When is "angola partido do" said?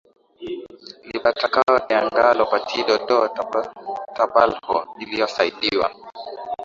1.93-3.29